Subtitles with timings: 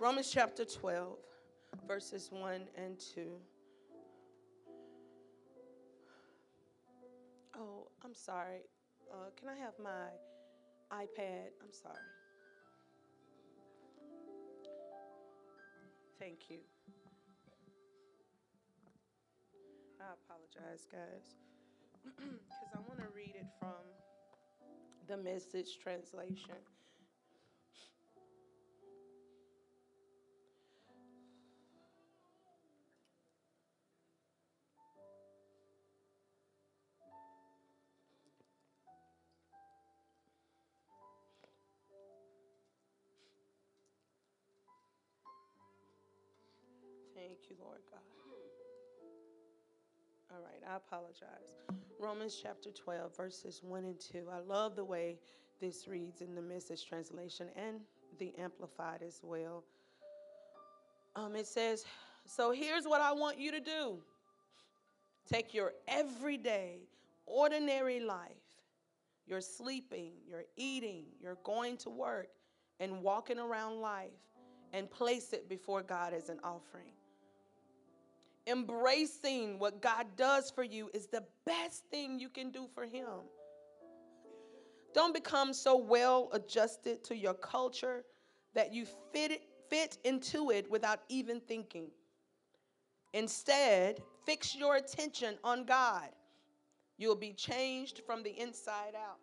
[0.00, 1.16] Romans chapter 12,
[1.86, 3.30] verses 1 and 2.
[7.56, 8.62] Oh, I'm sorry.
[9.12, 10.08] Uh, can I have my
[10.92, 11.50] iPad?
[11.62, 11.94] I'm sorry.
[16.18, 16.58] Thank you.
[20.00, 21.36] I apologize, guys,
[22.04, 23.70] because I want to read it from
[25.06, 26.56] the message translation.
[47.58, 48.00] You, Lord God.
[50.30, 51.54] All right, I apologize.
[52.00, 54.26] Romans chapter 12, verses 1 and 2.
[54.32, 55.18] I love the way
[55.60, 57.80] this reads in the message translation and
[58.18, 59.64] the amplified as well.
[61.14, 61.84] Um, it says,
[62.26, 63.98] So here's what I want you to do
[65.30, 66.80] take your everyday,
[67.26, 68.32] ordinary life,
[69.26, 72.28] your sleeping, your eating, your going to work,
[72.80, 74.10] and walking around life,
[74.72, 76.94] and place it before God as an offering
[78.46, 83.08] embracing what God does for you is the best thing you can do for Him.
[84.92, 88.04] Don't become so well adjusted to your culture
[88.54, 91.88] that you fit, fit into it without even thinking.
[93.12, 96.08] Instead, fix your attention on God.
[96.96, 99.18] You'll be changed from the inside out.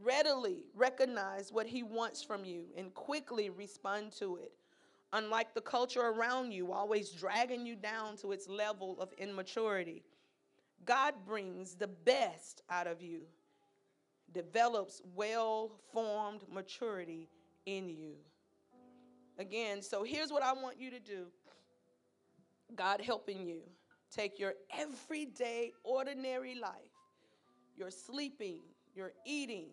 [0.00, 4.52] Readily recognize what He wants from you and quickly respond to it
[5.14, 10.02] unlike the culture around you, always dragging you down to its level of immaturity.
[10.84, 13.22] God brings the best out of you,
[14.32, 17.28] develops well formed maturity
[17.64, 18.14] in you.
[19.38, 21.26] Again, so here's what I want you to do
[22.74, 23.60] God helping you.
[24.14, 26.72] Take your everyday, ordinary life,
[27.76, 28.60] your sleeping,
[28.94, 29.70] your eating,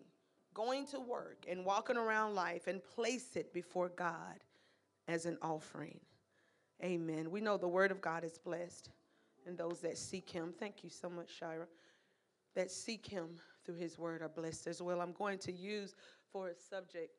[0.54, 4.40] going to work, and walking around life, and place it before God
[5.08, 6.00] as an offering.
[6.82, 7.30] Amen.
[7.30, 8.90] We know the word of God is blessed,
[9.46, 11.66] and those that seek him, thank you so much, Shira,
[12.54, 13.28] that seek him
[13.64, 15.00] through his word are blessed as well.
[15.00, 15.94] I'm going to use
[16.32, 17.10] for a subject,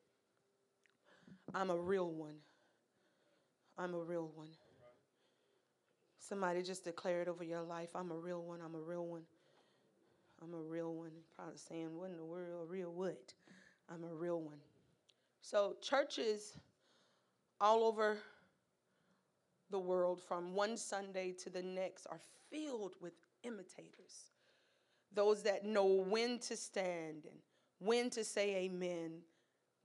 [1.54, 2.34] I'm a real one.
[3.78, 4.48] I'm a real one.
[6.18, 7.90] Somebody just declare it over your life.
[7.94, 8.60] I'm a real one.
[8.64, 9.22] I'm a real one.
[10.42, 11.10] I'm a real one.
[11.36, 12.70] Probably saying, what in the world?
[12.70, 13.34] Real what?
[13.92, 14.58] I'm a real one.
[15.42, 16.56] So, churches
[17.60, 18.18] all over
[19.70, 22.20] the world from one Sunday to the next are
[22.50, 24.30] filled with imitators.
[25.12, 27.38] Those that know when to stand and
[27.78, 29.20] when to say amen.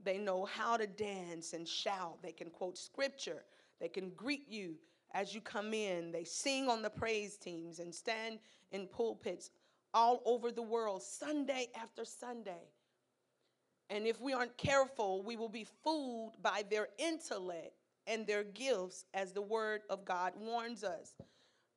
[0.03, 2.22] They know how to dance and shout.
[2.22, 3.44] They can quote scripture.
[3.80, 4.75] They can greet you
[5.13, 6.12] as you come in.
[6.12, 8.40] They sing on the praise teams and stand
[8.72, 9.51] in pulpits
[9.94, 12.69] all over the world, Sunday after Sunday.
[13.89, 17.73] And if we aren't careful, we will be fooled by their intellect
[18.05, 21.13] and their gifts, as the word of God warns us.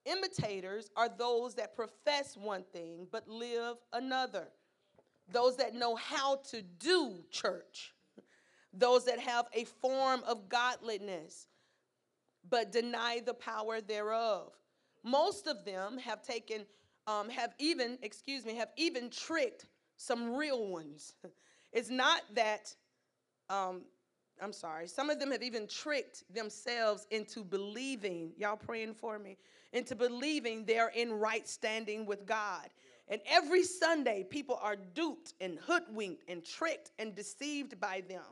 [0.05, 4.49] Imitators are those that profess one thing but live another.
[5.31, 7.95] Those that know how to do church.
[8.73, 11.47] Those that have a form of godliness
[12.49, 14.53] but deny the power thereof.
[15.05, 16.65] Most of them have taken,
[17.07, 21.15] um, have even, excuse me, have even tricked some real ones.
[21.73, 22.75] It's not that,
[23.49, 23.83] um,
[24.41, 29.37] I'm sorry, some of them have even tricked themselves into believing, y'all praying for me,
[29.73, 32.69] into believing they're in right standing with God.
[33.09, 38.23] And every Sunday, people are duped and hoodwinked and tricked and deceived by them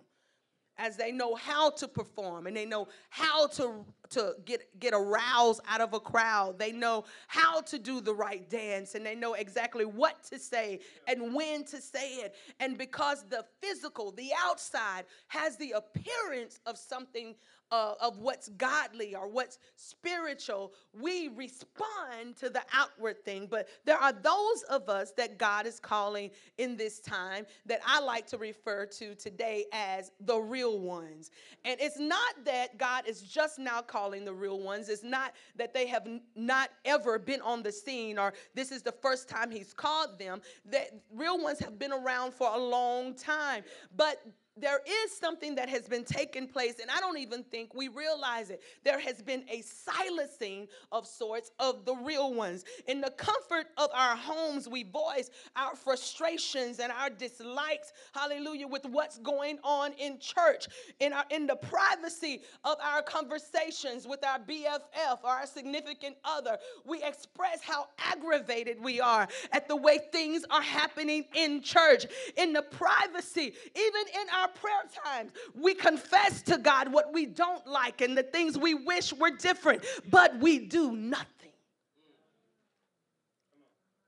[0.78, 5.60] as they know how to perform and they know how to, to get, get aroused
[5.68, 6.58] out of a crowd.
[6.58, 10.80] They know how to do the right dance and they know exactly what to say
[11.06, 12.34] and when to say it.
[12.58, 17.34] And because the physical, the outside, has the appearance of something
[17.72, 23.46] uh, of what's godly or what's spiritual, we respond to the outward thing.
[23.48, 28.00] But there are those of us that God is calling in this time that I
[28.00, 31.30] like to refer to today as the real ones.
[31.64, 35.74] And it's not that God is just now calling the real ones, it's not that
[35.74, 39.72] they have not ever been on the scene or this is the first time He's
[39.72, 40.40] called them.
[40.64, 43.62] That real ones have been around for a long time.
[43.96, 44.22] But
[44.56, 48.50] there is something that has been taking place, and I don't even think we realize
[48.50, 48.62] it.
[48.84, 52.64] There has been a silencing of sorts of the real ones.
[52.86, 58.84] In the comfort of our homes, we voice our frustrations and our dislikes, hallelujah, with
[58.86, 60.66] what's going on in church.
[60.98, 66.58] In, our, in the privacy of our conversations with our BFF or our significant other,
[66.84, 72.06] we express how aggravated we are at the way things are happening in church.
[72.36, 77.66] In the privacy, even in our prayer times, we confess to God what we don't
[77.66, 81.26] like and the things we wish were different, but we do nothing.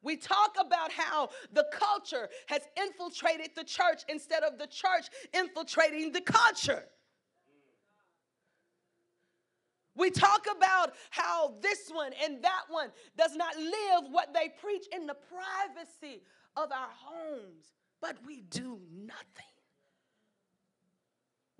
[0.02, 6.10] We talk about how the culture has infiltrated the church instead of the church infiltrating
[6.12, 6.84] the culture.
[9.94, 14.86] We talk about how this one and that one does not live what they preach
[14.92, 16.22] in the privacy
[16.56, 17.66] of our homes,
[18.00, 19.51] but we do nothing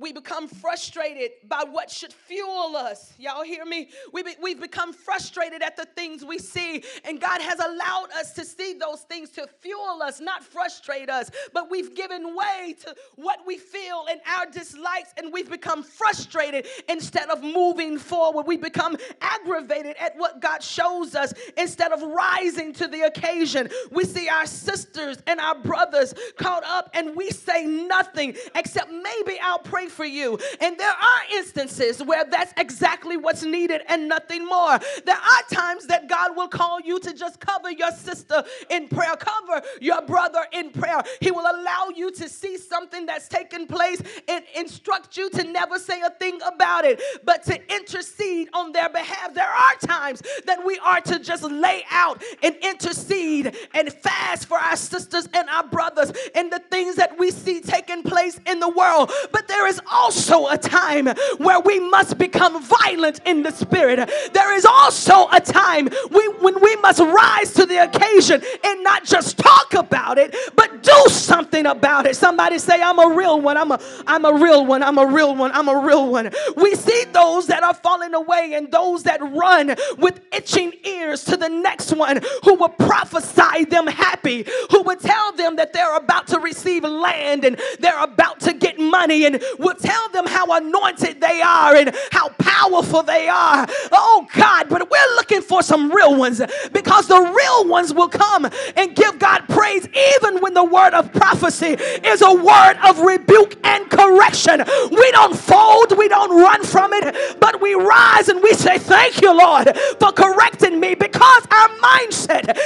[0.03, 3.15] we become frustrated by what should fuel us.
[3.19, 3.89] Y'all hear me?
[4.13, 8.33] We be, we've become frustrated at the things we see, and God has allowed us
[8.33, 11.31] to see those things to fuel us, not frustrate us.
[11.55, 16.67] But we've given way to what we feel and our dislikes, and we've become frustrated
[16.89, 18.47] instead of moving forward.
[18.47, 23.69] We become aggravated at what God shows us instead of rising to the occasion.
[23.93, 29.39] We see our sisters and our brothers caught up, and we say nothing except maybe
[29.41, 30.39] I'll pray for you.
[30.61, 34.79] And there are instances where that's exactly what's needed and nothing more.
[35.05, 39.17] There are times that God will call you to just cover your sister in prayer,
[39.17, 41.03] cover your brother in prayer.
[41.21, 45.79] He will allow you to see something that's taken place and instruct you to never
[45.79, 49.35] say a thing about it, but to intercede on their behalf.
[49.35, 54.59] There are times that we are to just lay out and intercede and fast for
[54.59, 58.69] our sisters and our brothers and the things that we see taking place in the
[58.69, 59.11] world.
[59.31, 61.07] But there is also a time
[61.39, 64.11] where we must become violent in the spirit.
[64.33, 69.05] There is also a time we, when we must rise to the occasion and not
[69.05, 72.17] just talk about it, but do something about it.
[72.17, 73.57] Somebody say, I'm a real one.
[73.57, 74.83] I'm a, I'm a real one.
[74.83, 75.53] I'm a real one.
[75.53, 76.31] I'm a real one.
[76.57, 81.37] We see those that are falling away and those that run with itching ears to
[81.37, 86.27] the next one who will prophesy them happy, who will tell them that they're about
[86.29, 91.20] to receive land and they're about to get money and will tell them how anointed
[91.20, 93.67] they are and how powerful they are.
[93.93, 96.43] Oh God, but we're looking for some real ones
[96.73, 99.88] because the real ones will come and give God praise
[100.20, 104.62] even when the word of prophecy is a word of rebuke and correction.
[104.91, 109.23] We don't fold, we don't run from it, but we rise and we say, Thank
[109.23, 112.58] you, Lord, for correcting me because our mindset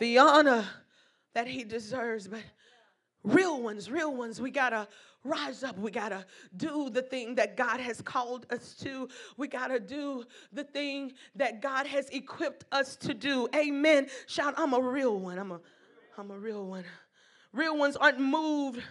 [0.00, 0.66] the honor
[1.34, 2.26] that he deserves.
[2.26, 2.42] But
[3.22, 4.88] real ones, real ones, we got to
[5.22, 5.78] rise up.
[5.78, 6.24] We got to
[6.56, 9.08] do the thing that God has called us to.
[9.36, 13.46] We got to do the thing that God has equipped us to do.
[13.54, 14.08] Amen.
[14.26, 15.38] Shout, I'm a real one.
[15.38, 15.60] I'm a
[16.18, 16.84] I'm a real one.
[17.52, 18.82] Real ones aren't moved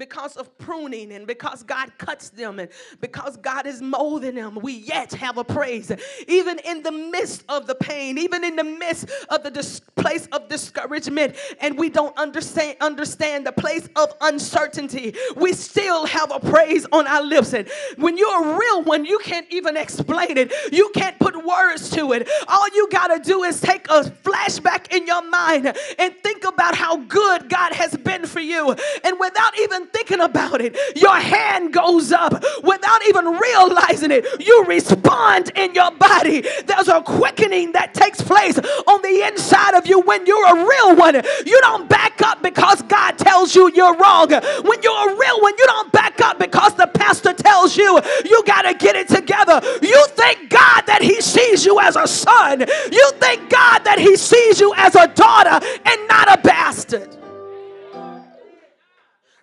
[0.00, 2.70] because of pruning and because God cuts them and
[3.00, 5.92] because God is molding them, we yet have a praise.
[6.26, 10.26] Even in the midst of the pain, even in the midst of the dis- place
[10.32, 16.40] of discouragement, and we don't understand understand the place of uncertainty, we still have a
[16.40, 17.52] praise on our lips.
[17.52, 20.52] And when you're a real one, you can't even explain it.
[20.72, 22.28] You can't put words to it.
[22.48, 26.96] All you gotta do is take a flashback in your mind and think about how
[26.96, 28.74] good God has been for you.
[29.04, 32.32] And without even thinking about it, your hand goes up
[32.62, 34.26] without even realizing it.
[34.40, 36.44] You respond in your body.
[36.66, 40.96] There's a quickening that takes place on the inside of you when you're a real
[40.96, 41.14] one.
[41.46, 44.30] You don't back up because God tells you you're wrong.
[44.30, 48.42] When you're a real one, you don't back up because the pastor tells you you
[48.44, 49.60] got to get it together.
[49.82, 52.60] You thank God that He sees you as a son.
[52.60, 57.16] You thank God that He sees you as a daughter and not a bastard.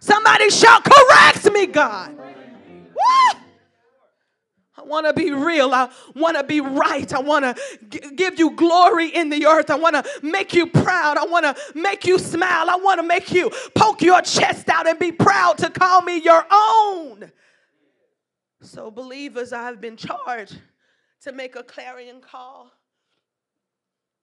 [0.07, 2.17] Somebody shout, correct me, God.
[4.77, 5.73] I want to be real.
[5.73, 7.11] I want to be right.
[7.13, 9.69] I want to g- give you glory in the earth.
[9.69, 11.17] I want to make you proud.
[11.17, 12.69] I want to make you smile.
[12.69, 16.21] I want to make you poke your chest out and be proud to call me
[16.21, 17.29] your own.
[18.61, 20.57] So, believers, I've been charged
[21.23, 22.71] to make a clarion call.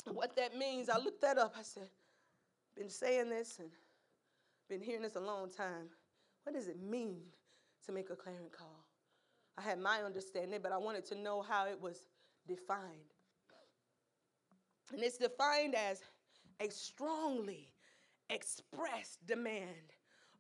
[0.07, 1.55] What that means, I looked that up.
[1.59, 1.91] I said,
[2.75, 3.69] been saying this and
[4.69, 5.91] Been hearing this a long time.
[6.45, 7.21] What does it mean
[7.87, 8.85] to make a clarion call?
[9.59, 12.07] I had my understanding, but I wanted to know how it was
[12.47, 13.15] defined.
[14.93, 16.03] And it's defined as
[16.61, 17.73] a strongly
[18.31, 19.93] expressed demand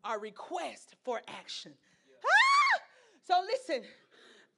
[0.08, 1.72] or request for action.
[2.06, 2.16] Yeah.
[2.26, 2.80] Ah!
[3.24, 3.88] So listen,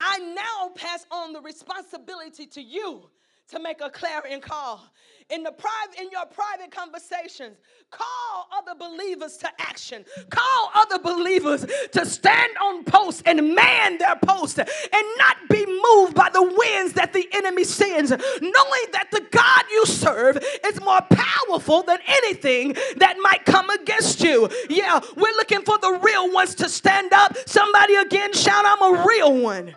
[0.00, 3.10] I now pass on the responsibility to you
[3.48, 4.82] to make a clarion call.
[5.28, 7.56] In the private in your private conversations
[7.90, 10.04] call other believers to action.
[10.30, 16.14] Call other believers to stand on post and man their post and not be moved
[16.14, 21.00] by the winds that the enemy sends knowing that the god you serve is more
[21.10, 24.48] powerful than anything that might come against you.
[24.68, 27.36] Yeah we're looking for the real ones to stand up.
[27.46, 29.74] Somebody again shout i'm a real one.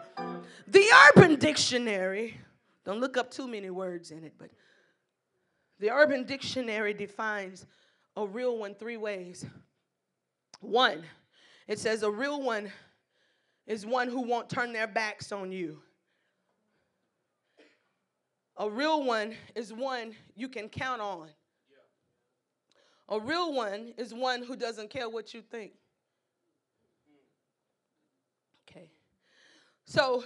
[0.68, 2.40] The urban dictionary
[2.86, 4.50] don't look up too many words in it, but
[5.80, 7.66] the Urban Dictionary defines
[8.16, 9.46] a real one three ways.
[10.60, 11.04] One,
[11.68, 12.72] it says a real one
[13.66, 15.80] is one who won't turn their backs on you.
[18.58, 21.30] A real one is one you can count on.
[23.08, 25.72] A real one is one who doesn't care what you think.
[28.70, 28.92] Okay.
[29.86, 30.24] So,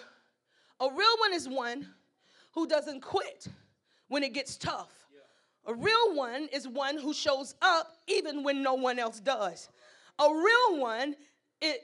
[0.80, 1.88] a real one is one
[2.54, 3.48] who doesn't quit
[4.08, 4.92] when it gets tough.
[5.66, 9.70] A real one is one who shows up even when no one else does.
[10.20, 11.16] A real one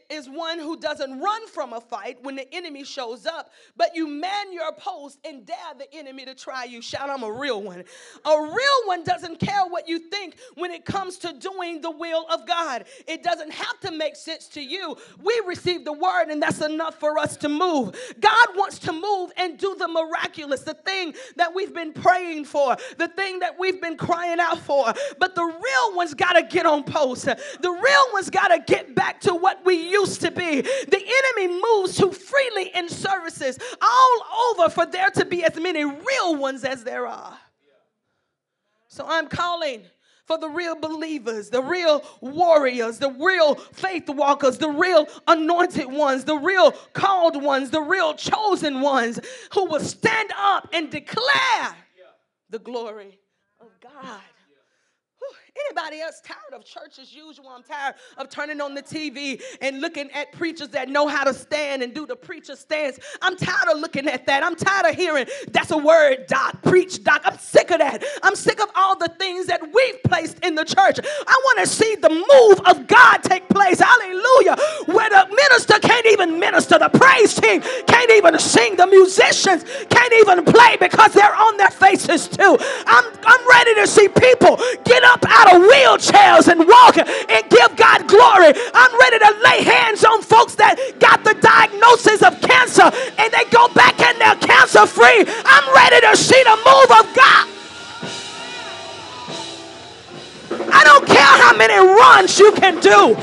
[0.09, 4.07] is one who doesn't run from a fight when the enemy shows up, but you
[4.07, 6.81] man your post and dare the enemy to try you.
[6.81, 7.83] Shout, I'm a real one.
[8.25, 12.25] A real one doesn't care what you think when it comes to doing the will
[12.29, 12.85] of God.
[13.07, 14.97] It doesn't have to make sense to you.
[15.21, 17.95] We receive the word, and that's enough for us to move.
[18.19, 22.75] God wants to move and do the miraculous, the thing that we've been praying for,
[22.97, 24.93] the thing that we've been crying out for.
[25.19, 27.25] But the real one's got to get on post.
[27.25, 30.61] The real one's got to get back to what we used to be.
[30.61, 35.83] The enemy moves too freely in services all over for there to be as many
[35.83, 37.37] real ones as there are.
[38.87, 39.83] So I'm calling
[40.25, 46.23] for the real believers, the real warriors, the real faith walkers, the real anointed ones,
[46.23, 49.19] the real called ones, the real chosen ones
[49.53, 51.75] who will stand up and declare
[52.49, 53.17] the glory
[53.59, 54.21] of God.
[55.67, 57.49] Anybody else tired of church as usual?
[57.49, 61.33] I'm tired of turning on the TV and looking at preachers that know how to
[61.33, 62.99] stand and do the preacher stance.
[63.21, 64.43] I'm tired of looking at that.
[64.43, 67.21] I'm tired of hearing that's a word, doc, preach, doc.
[67.25, 68.03] I'm sick of that.
[68.23, 70.99] I'm sick of all the things that we've placed in the church.
[71.27, 73.79] I want to see the move of God take place.
[73.79, 74.55] Hallelujah.
[74.85, 80.13] Where the minister can't even minister, the praise team can't even sing, the musicians can't
[80.13, 82.57] even play because they're on their faces too.
[82.85, 87.75] I'm, I'm ready to see people get up out of wheelchairs and walk and give
[87.75, 88.53] God glory.
[88.73, 93.45] I'm ready to lay hands on folks that got the diagnosis of cancer and they
[93.49, 95.25] go back and they're cancer free.
[95.45, 97.49] I'm ready to see the move of God.
[100.71, 103.17] I don't care how many runs you can do.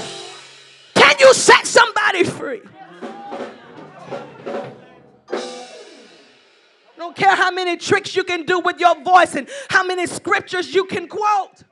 [0.95, 2.63] Can you set somebody free?
[6.97, 10.07] I don't care how many tricks you can do with your voice and how many
[10.07, 11.63] scriptures you can quote.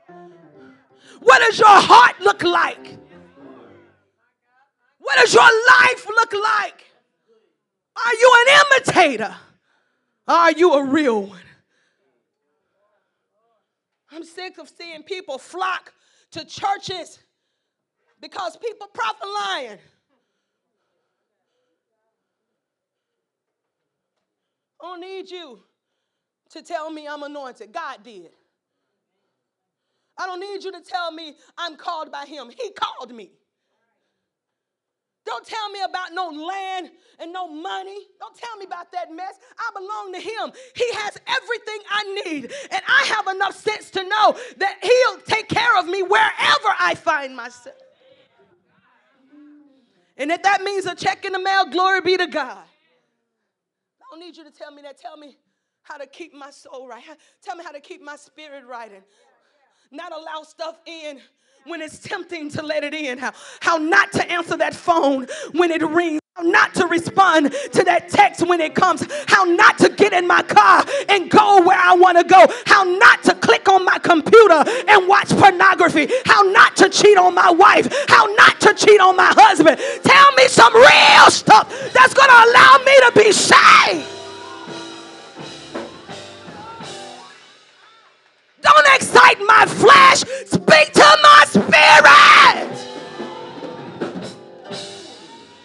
[1.24, 2.98] What does your heart look like?
[4.98, 6.84] What does your life look like?
[7.96, 9.34] Are you an imitator?
[10.28, 11.40] Are you a real one?
[14.12, 15.92] I'm sick of seeing people flock
[16.32, 17.18] to churches
[18.20, 19.78] because people prophet lying.
[24.80, 25.60] I don't need you
[26.50, 27.72] to tell me I'm anointed.
[27.72, 28.30] God did.
[30.16, 32.50] I don't need you to tell me I'm called by him.
[32.50, 33.32] He called me.
[35.24, 37.98] Don't tell me about no land and no money.
[38.20, 39.38] Don't tell me about that mess.
[39.58, 40.52] I belong to Him.
[40.74, 42.52] He has everything I need.
[42.70, 46.94] And I have enough sense to know that He'll take care of me wherever I
[46.94, 47.76] find myself.
[50.16, 52.58] And if that means a check in the mail, glory be to God.
[52.58, 54.98] I don't need you to tell me that.
[54.98, 55.36] Tell me
[55.82, 57.02] how to keep my soul right.
[57.42, 59.02] Tell me how to keep my spirit right and
[59.94, 61.20] not allow stuff in
[61.66, 65.70] when it's tempting to let it in, how, how not to answer that phone when
[65.70, 66.20] it rings.
[66.36, 70.26] How not to respond to that text when it comes, how not to get in
[70.26, 73.98] my car and go where I want to go, how not to click on my
[74.00, 79.00] computer and watch pornography, how not to cheat on my wife, how not to cheat
[79.00, 79.78] on my husband.
[80.02, 84.13] Tell me some real stuff that's going to allow me to be saved.
[88.64, 90.20] Don't excite my flesh.
[90.46, 92.74] Speak to my spirit.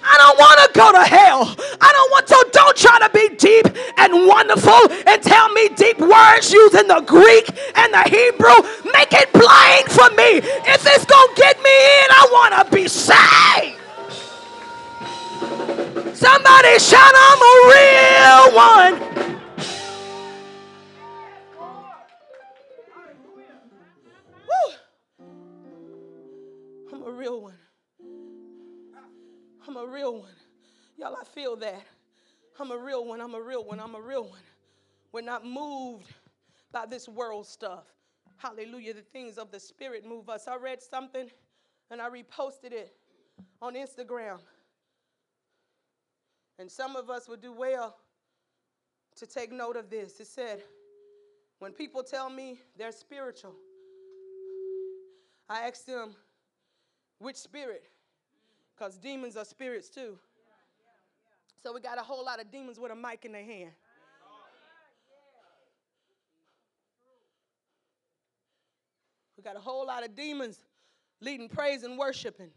[0.04, 1.56] I don't want to go to hell.
[1.80, 2.50] I don't want to.
[2.52, 7.48] Don't try to be deep and wonderful and tell me deep words using the Greek
[7.76, 8.92] and the Hebrew.
[8.92, 10.44] Make it plain for me.
[10.68, 13.78] If it's going to get me in, I want to be saved.
[16.18, 19.39] Somebody shout, I'm a real one.
[27.20, 27.58] Real one.
[29.68, 30.32] I'm a real one.
[30.98, 31.84] Y'all, I feel that.
[32.58, 33.20] I'm a real one.
[33.20, 33.80] I'm a real one.
[33.82, 34.40] I'm a real one.
[35.12, 36.14] We're not moved
[36.72, 37.84] by this world stuff.
[38.38, 38.94] Hallelujah.
[38.94, 40.48] The things of the Spirit move us.
[40.48, 41.30] I read something
[41.92, 42.96] and I reposted it
[43.62, 44.40] on Instagram.
[46.58, 47.98] And some of us would do well
[49.18, 50.22] to take note of this.
[50.22, 50.62] It said,
[51.60, 53.56] when people tell me they're spiritual,
[55.50, 56.16] I ask them,
[57.20, 57.84] which spirit?
[58.76, 60.18] Because demons are spirits too.
[61.62, 63.72] So we got a whole lot of demons with a mic in their hand.
[69.36, 70.66] We got a whole lot of demons
[71.22, 72.50] leading praise and worshiping.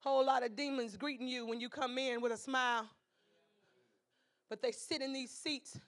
[0.00, 2.88] Whole lot of demons greeting you when you come in with a smile.
[4.48, 5.78] But they sit in these seats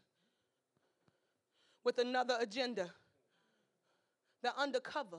[1.84, 2.90] with another agenda.
[4.42, 5.18] They're undercover.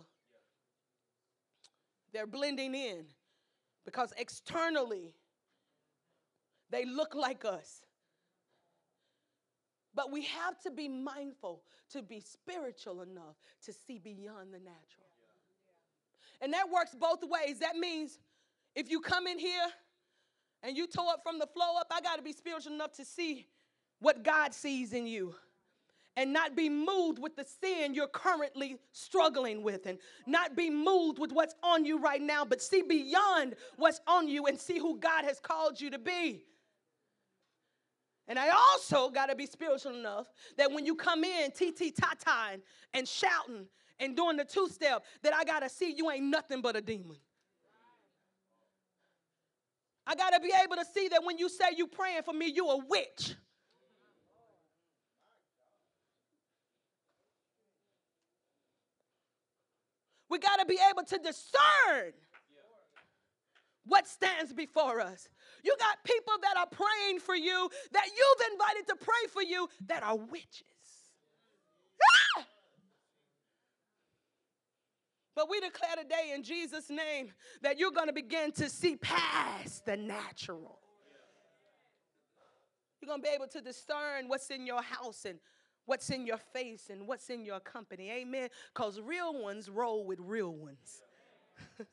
[2.13, 3.05] They're blending in
[3.85, 5.15] because externally
[6.69, 7.85] they look like us.
[9.93, 15.07] But we have to be mindful to be spiritual enough to see beyond the natural.
[16.41, 17.59] And that works both ways.
[17.59, 18.19] That means
[18.75, 19.67] if you come in here
[20.63, 23.05] and you toe up from the flow up, I got to be spiritual enough to
[23.05, 23.47] see
[23.99, 25.35] what God sees in you
[26.17, 31.19] and not be moved with the sin you're currently struggling with and not be moved
[31.19, 34.97] with what's on you right now, but see beyond what's on you and see who
[34.97, 36.43] God has called you to be.
[38.27, 40.27] And I also got to be spiritual enough
[40.57, 42.59] that when you come in, TT Tata
[42.93, 43.65] and shouting
[43.99, 46.81] and doing the two step, that I got to see you ain't nothing but a
[46.81, 47.17] demon.
[50.05, 52.47] I got to be able to see that when you say you praying for me,
[52.47, 53.35] you a witch.
[60.31, 62.13] We got to be able to discern
[63.85, 65.27] what stands before us.
[65.61, 69.67] You got people that are praying for you, that you've invited to pray for you,
[69.87, 70.63] that are witches.
[72.37, 72.45] Ah!
[75.35, 79.85] But we declare today in Jesus' name that you're going to begin to see past
[79.85, 80.79] the natural.
[83.01, 85.39] You're going to be able to discern what's in your house and
[85.85, 88.11] what's in your face and what's in your company.
[88.11, 88.49] Amen.
[88.73, 91.01] Because real ones roll with real ones.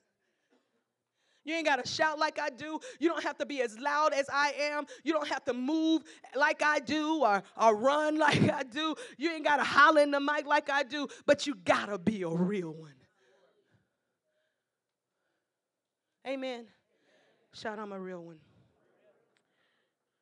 [1.49, 2.79] You ain't got to shout like I do.
[3.01, 4.85] You don't have to be as loud as I am.
[5.03, 6.03] You don't have to move
[6.37, 8.95] like I do or, or run like I do.
[9.17, 11.97] You ain't got to holler in the mic like I do, but you got to
[11.97, 12.93] be a real one.
[16.27, 16.67] Amen.
[17.55, 18.41] Shout, I'm a real one.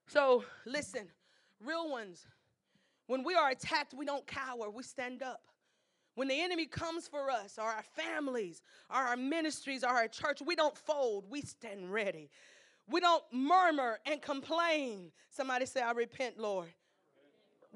[0.06, 1.08] So, listen,
[1.60, 2.24] real ones
[3.06, 5.42] when we are attacked, we don't cower, we stand up.
[6.14, 10.40] When the enemy comes for us, or our families, or our ministries, or our church,
[10.44, 12.30] we don't fold, we stand ready.
[12.88, 15.12] We don't murmur and complain.
[15.30, 16.68] Somebody say, I repent, Lord.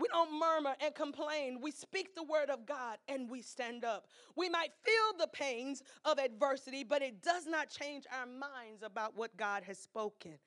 [0.01, 1.61] We don't murmur and complain.
[1.61, 4.07] We speak the word of God and we stand up.
[4.35, 9.15] We might feel the pains of adversity, but it does not change our minds about
[9.15, 10.39] what God has spoken.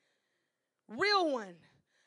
[0.88, 1.54] Real one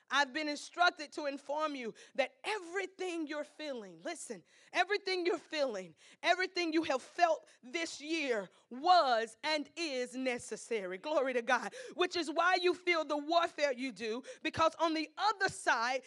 [0.09, 4.41] I've been instructed to inform you that everything you're feeling, listen,
[4.73, 5.93] everything you're feeling,
[6.23, 10.97] everything you have felt this year was and is necessary.
[10.97, 11.73] Glory to God.
[11.95, 16.01] Which is why you feel the warfare you do, because on the other side,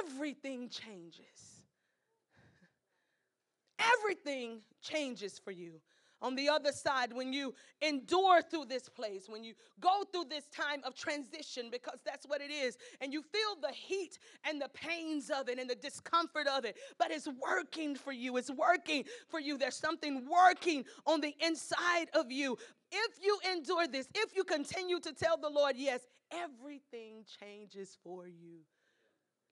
[0.00, 1.62] everything changes.
[3.78, 5.80] Everything changes for you
[6.24, 10.48] on the other side, when you endure through this place, when you go through this
[10.48, 14.70] time of transition, because that's what it is, and you feel the heat and the
[14.70, 18.38] pains of it and the discomfort of it, but it's working for you.
[18.38, 19.58] It's working for you.
[19.58, 22.56] There's something working on the inside of you.
[22.90, 26.00] If you endure this, if you continue to tell the Lord yes,
[26.32, 28.60] everything changes for you.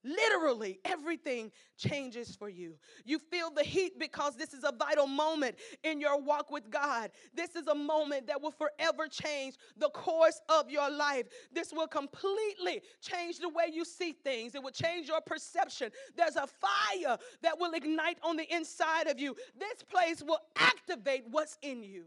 [0.04, 2.74] Literally, everything changes for you.
[3.04, 7.10] You feel the heat because this is a vital moment in your walk with God.
[7.34, 11.26] This is a moment that will forever change the course of your life.
[11.52, 15.90] This will completely change the way you see things, it will change your perception.
[16.16, 19.36] There's a fire that will ignite on the inside of you.
[19.58, 22.04] This place will activate what's in you.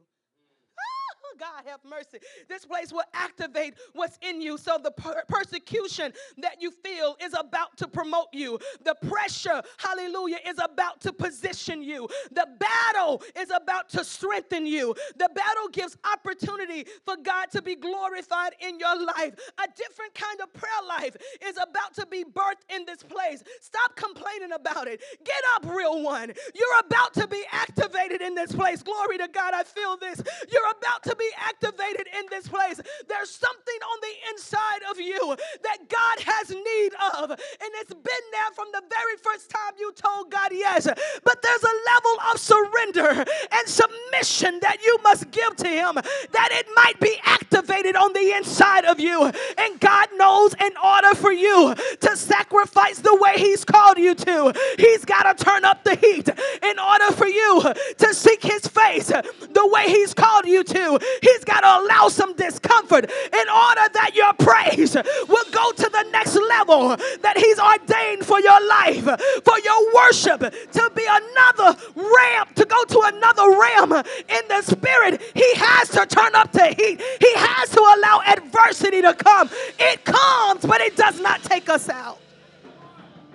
[1.26, 2.20] Oh, God have mercy.
[2.48, 4.58] This place will activate what's in you.
[4.58, 8.60] So the per- persecution that you feel is about to promote you.
[8.84, 12.08] The pressure, hallelujah, is about to position you.
[12.32, 14.96] The battle is about to strengthen you.
[15.18, 19.34] The battle gives opportunity for God to be glorified in your life.
[19.58, 23.44] A different kind of prayer life is about to be birthed in this place.
[23.62, 25.02] Stop complaining about it.
[25.24, 26.32] Get up, real one.
[26.54, 28.84] You're about to be activated in this place.
[28.84, 29.54] Glory to God.
[29.54, 30.22] I feel this.
[30.52, 32.80] You're about to be activated in this place.
[33.08, 37.32] There's something on the inside of you that God has need of.
[37.32, 40.86] And it's been there from the very first time you told God yes.
[41.24, 46.50] But there's a level of surrender and submission that you must give to Him that
[46.52, 49.32] it might be activated on the inside of you.
[49.58, 54.54] And God knows in order for you to sacrifice the way He's called you to,
[54.78, 56.30] He's got to turn up the heat
[56.64, 57.62] in order for you
[57.98, 61.00] to seek His face the way He's called you to.
[61.22, 66.06] He's got to allow some discomfort in order that your praise will go to the
[66.12, 69.04] next level that He's ordained for your life,
[69.44, 75.22] for your worship to be another ramp, to go to another realm in the spirit.
[75.34, 79.50] He has to turn up the heat, He has to allow adversity to come.
[79.80, 82.20] It comes, but it does not take us out.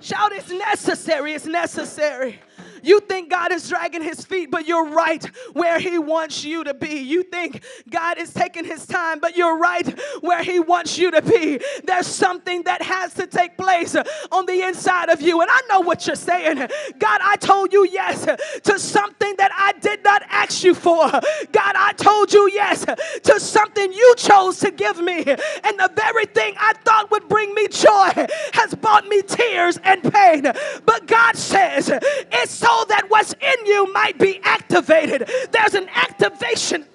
[0.01, 2.39] Shout, it's necessary, it's necessary.
[2.83, 6.73] You think God is dragging his feet, but you're right where he wants you to
[6.73, 6.99] be.
[6.99, 9.87] You think God is taking his time, but you're right
[10.21, 11.59] where he wants you to be.
[11.83, 13.95] There's something that has to take place
[14.31, 15.41] on the inside of you.
[15.41, 16.57] And I know what you're saying.
[16.57, 18.25] God, I told you yes
[18.63, 21.09] to something that I did not ask you for.
[21.51, 25.23] God, I told you yes to something you chose to give me.
[25.23, 28.09] And the very thing I thought would bring me joy
[28.53, 30.43] has brought me tears and pain.
[30.85, 31.91] But God says,
[32.31, 35.29] it's so that what's in you might be activated.
[35.51, 36.85] There's an activation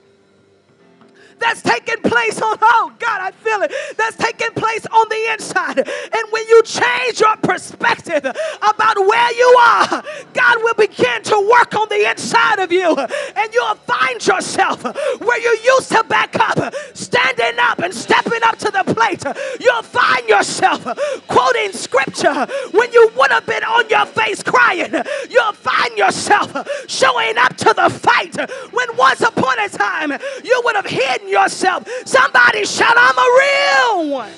[1.38, 5.79] that's taking place on, oh God, I feel it, that's taking place on the inside.
[5.79, 11.75] And when you change your perspective about where you are, God will begin to work
[11.75, 12.97] on the inside of you.
[12.97, 14.83] And you'll find yourself
[15.21, 19.22] where you used to back up, standing up and stepping up to the plate.
[19.61, 20.85] You'll find yourself
[21.27, 24.92] quoting scripture when you would have been on your face crying.
[25.31, 26.53] You'll find yourself
[26.88, 28.37] showing up to the fight
[28.72, 30.12] when once upon a time
[30.44, 31.88] you would have hidden yourself.
[32.05, 34.33] Somebody shout, I'm a real one.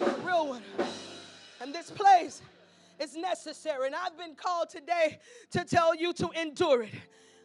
[0.00, 0.62] A real one.
[1.60, 2.42] And this place
[3.00, 3.86] is necessary.
[3.86, 5.18] And I've been called today
[5.52, 6.90] to tell you to endure it.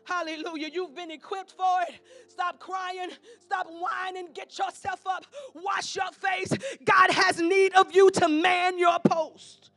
[0.09, 0.69] Hallelujah.
[0.73, 1.99] You've been equipped for it.
[2.27, 3.09] Stop crying.
[3.41, 4.29] Stop whining.
[4.33, 5.23] Get yourself up.
[5.53, 6.51] Wash your face.
[6.83, 9.69] God has need of you to man your post.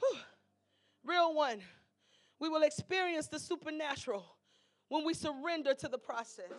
[0.00, 0.18] Whew.
[1.04, 1.60] Real one.
[2.40, 4.24] We will experience the supernatural
[4.88, 6.52] when we surrender to the process.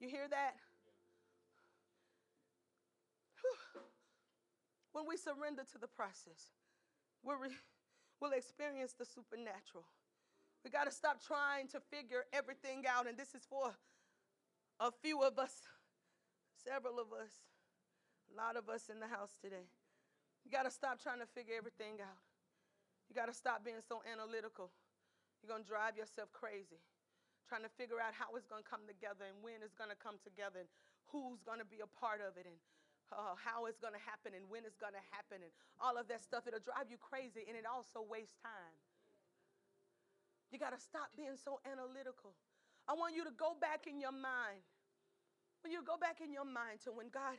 [0.00, 0.54] You hear that?
[4.92, 6.50] When we surrender to the process,
[7.22, 7.50] we'll, re-
[8.20, 9.84] we'll experience the supernatural.
[10.64, 13.06] We got to stop trying to figure everything out.
[13.06, 13.74] And this is for
[14.80, 15.54] a few of us,
[16.64, 17.32] several of us,
[18.32, 19.70] a lot of us in the house today.
[20.44, 22.22] You got to stop trying to figure everything out.
[23.08, 24.70] You got to stop being so analytical.
[25.40, 26.82] You're going to drive yourself crazy
[27.48, 29.96] trying to figure out how it's going to come together and when it's going to
[29.96, 30.68] come together and
[31.08, 32.60] who's going to be a part of it and
[33.08, 35.48] uh, how it's going to happen and when it's going to happen and
[35.80, 36.44] all of that stuff.
[36.44, 38.76] It'll drive you crazy and it also wastes time.
[40.50, 42.32] You got to stop being so analytical.
[42.88, 44.64] I want you to go back in your mind.
[45.62, 47.36] When you go back in your mind to when God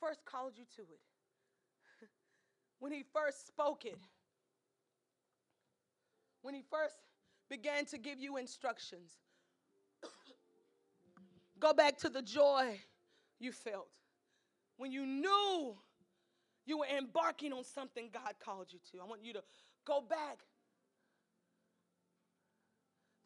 [0.00, 1.00] first called you to it,
[2.80, 3.98] when He first spoke it,
[6.42, 6.96] when He first
[7.48, 9.18] began to give you instructions.
[11.60, 12.80] Go back to the joy
[13.38, 13.88] you felt
[14.76, 15.74] when you knew
[16.64, 19.02] you were embarking on something God called you to.
[19.02, 19.42] I want you to
[19.86, 20.38] go back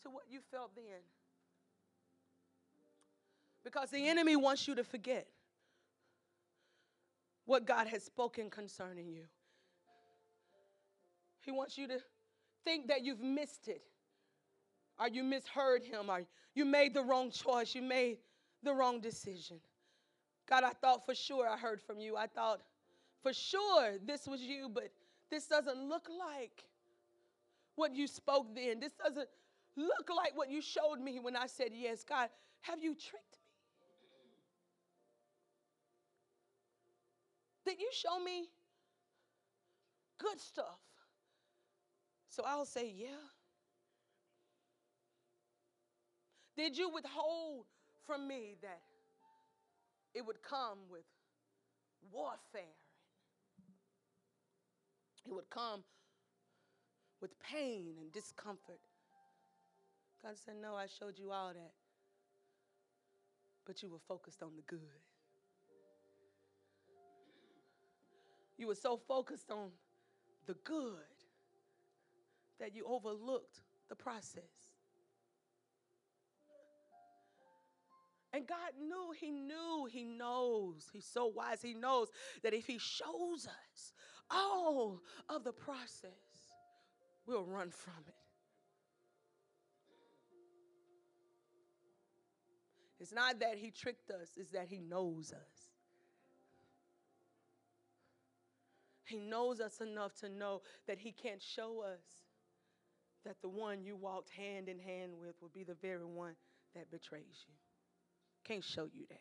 [0.04, 1.02] to what you felt then.
[3.64, 5.26] Because the enemy wants you to forget
[7.46, 9.24] what God has spoken concerning you.
[11.40, 11.98] He wants you to
[12.64, 13.82] think that you've missed it
[14.98, 16.22] or you misheard him, or
[16.54, 18.18] you made the wrong choice, you made
[18.62, 19.58] the wrong decision.
[20.48, 22.16] God, I thought for sure I heard from you.
[22.16, 22.60] I thought
[23.22, 24.90] for sure this was you, but
[25.30, 26.64] this doesn't look like
[27.74, 28.78] what you spoke then.
[28.78, 29.28] This doesn't
[29.76, 32.04] look like what you showed me when I said yes.
[32.04, 32.28] God,
[32.62, 33.44] have you tricked me?
[37.66, 38.48] Did you show me
[40.18, 40.80] good stuff?
[42.28, 43.06] So I'll say, yeah.
[46.56, 47.66] Did you withhold
[48.06, 48.80] from me that
[50.14, 51.04] it would come with
[52.12, 52.62] warfare?
[55.26, 55.82] It would come
[57.20, 58.78] with pain and discomfort.
[60.24, 61.72] God said, No, I showed you all that.
[63.66, 64.80] But you were focused on the good.
[68.56, 69.68] You were so focused on
[70.46, 70.94] the good
[72.58, 73.60] that you overlooked
[73.90, 74.42] the process.
[78.32, 80.88] And God knew, He knew, He knows.
[80.90, 81.60] He's so wise.
[81.60, 82.08] He knows
[82.42, 83.92] that if He shows us
[84.30, 86.10] all of the process,
[87.26, 88.33] we'll run from it.
[93.04, 95.68] It's not that He tricked us, it's that He knows us.
[99.04, 102.00] He knows us enough to know that He can't show us
[103.26, 106.32] that the one you walked hand in hand with will be the very one
[106.74, 107.52] that betrays you.
[108.42, 109.20] Can't show you that.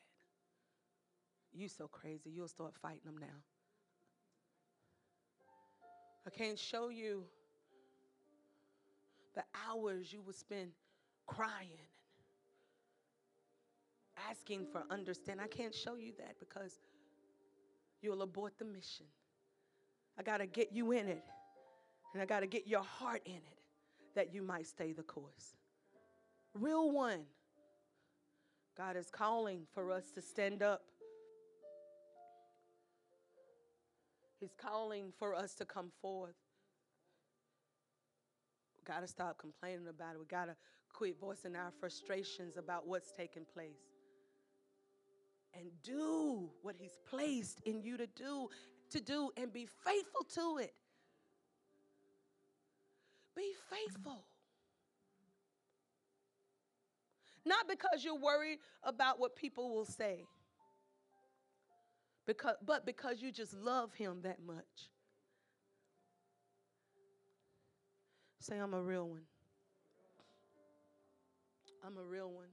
[1.51, 3.43] You so crazy, you'll start fighting them now.
[6.25, 7.25] I can't show you
[9.35, 10.69] the hours you will spend
[11.27, 11.89] crying
[14.29, 15.43] asking for understanding.
[15.43, 16.79] I can't show you that because
[18.01, 19.05] you'll abort the mission.
[20.17, 21.23] I got to get you in it,
[22.13, 23.59] and I got to get your heart in it
[24.15, 25.55] that you might stay the course.
[26.53, 27.21] Real one.
[28.77, 30.81] God is calling for us to stand up.
[34.39, 36.35] He's calling for us to come forth.
[38.75, 40.19] We got to stop complaining about it.
[40.19, 40.55] We got to
[40.91, 43.92] quit voicing our frustrations about what's taking place.
[45.55, 48.49] And do what He's placed in you to do,
[48.91, 50.73] to do, and be faithful to it.
[53.35, 54.25] Be faithful.
[57.45, 60.25] Not because you're worried about what people will say,
[62.25, 64.89] because, but because you just love him that much.
[68.39, 69.23] Say, I'm a real one.
[71.85, 72.47] I'm a real one.